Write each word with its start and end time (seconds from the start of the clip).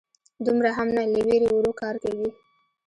_دومره 0.45 0.69
هم 0.77 0.87
نه، 0.95 1.03
له 1.13 1.19
وېرې 1.27 1.49
ورو 1.53 1.71
کار 1.81 1.95
کوي. 2.03 2.29